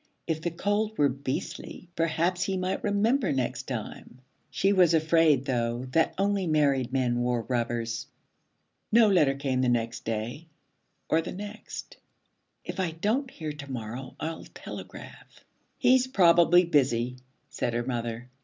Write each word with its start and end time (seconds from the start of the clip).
If 0.25 0.41
the 0.41 0.49
cold 0.49 0.97
were 0.97 1.09
'beastly,' 1.09 1.87
perhaps 1.95 2.41
he 2.41 2.57
might 2.57 2.83
remember 2.83 3.31
next 3.31 3.67
time. 3.67 4.19
She 4.49 4.73
was 4.73 4.95
afraid 4.95 5.45
though 5.45 5.85
that 5.91 6.15
only 6.17 6.47
married 6.47 6.91
men 6.91 7.19
wore 7.19 7.43
rubbers. 7.43 8.07
No 8.91 9.07
letter 9.09 9.35
came 9.35 9.61
the 9.61 9.69
next 9.69 10.03
day, 10.03 10.47
or 11.07 11.21
the 11.21 11.33
next. 11.33 11.97
'If 12.65 12.79
I 12.79 12.93
don't 12.93 13.29
hear 13.29 13.53
to 13.53 13.71
morrow, 13.71 14.15
I'll 14.19 14.45
telegraph.' 14.55 15.45
'He's 15.77 16.07
probably 16.07 16.65
busy,' 16.65 17.17
said 17.51 17.75
her 17.75 17.83
mother. 17.83 18.27